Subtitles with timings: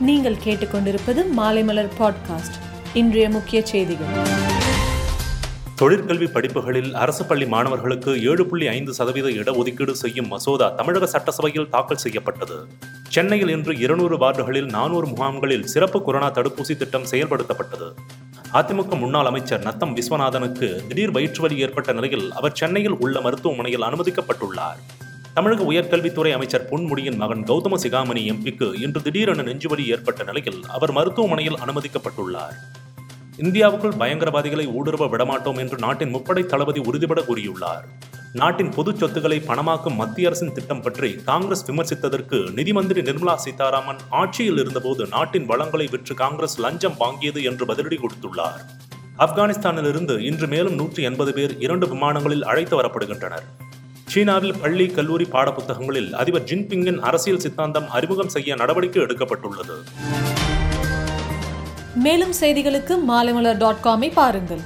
[0.00, 2.56] நீங்கள் கேட்டுக்கொண்டிருப்பது மாலைமலர் பாட்காஸ்ட்.
[2.94, 4.06] இன்றைய முக்கிய செய்திகள்.
[5.74, 11.96] தொழிற்கல்வி படிப்புகளில் அரசு பள்ளி மாணவர்களுக்கு ஏழு புள்ளி ஐந்து சதவீத இடஒதுக்கீடு செய்யும் மசோதா தமிழக சட்டசபையில் தாக்கல்
[11.96, 12.66] செய்யப்பட்டது.
[13.08, 17.94] சென்னையில் இன்று இருநூறு வார்டுகளில் நானூறு முகாம்களில் சிறப்பு கொரோனா தடுப்பூசி திட்டம் செயல்படுத்தப்பட்டது.
[18.52, 24.95] அதிமுக முன்னாள் அமைச்சர் நத்தம் விஸ்வநாதனுக்கு திடீர் வயிற்றுவலி ஏற்பட்ட நிலையில் அவர் சென்னையில் உள்ள மருத்துவமனையில் அனுமதிக்கப்பட்டுள்ளார்.
[25.36, 31.58] தமிழக உயர்கல்வித்துறை அமைச்சர் பொன்முடியின் மகன் கௌதம சிகாமணி எம்பிக்கு இன்று திடீரென நெஞ்சுவலி ஏற்பட்ட நிலையில் அவர் மருத்துவமனையில்
[31.64, 32.54] அனுமதிக்கப்பட்டுள்ளார்.
[33.42, 37.84] இந்தியாவுக்குள் பயங்கரவாதிகளை ஊடுருவ விடமாட்டோம் என்று நாட்டின் முப்படை தளபதி உறுதிபட கூறியுள்ளார்.
[38.32, 44.58] நாட்டின் பொது சொத்துக்களை பணமாக்கும் மத்திய அரசின் திட்டம் பற்றி காங்கிரஸ் விமர்சித்ததற்கு நிதி மந்திரி நிர்மலா சீதாராமன் ஆட்சியில்
[44.64, 48.58] இருந்தபோது நாட்டின் வளங்களை விற்று காங்கிரஸ் லஞ்சம் வாங்கியது என்று பதிலடி கொடுத்துள்ளார்.
[49.26, 53.46] ஆப்கானிஸ்தானிலிருந்து இன்று மேலும் நூற்றி எண்பது பேர் இரண்டு விமானங்களில் அழைத்து வரப்படுகின்றனர்.
[54.12, 59.76] சீனாவில் பள்ளி கல்லூரி பாடப்புத்தகங்களில் அதிபர் ஜின்பிங்கின் அரசியல் சித்தாந்தம் அறிமுகம் செய்ய நடவடிக்கை எடுக்கப்பட்டுள்ளது.
[62.04, 64.62] மேலும் செய்திகளுக்கு மாலைமலர் டாட் காமை பாருங்கள்.